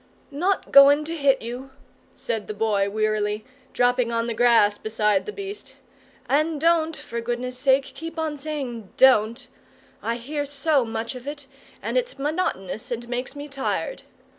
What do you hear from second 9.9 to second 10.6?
I hear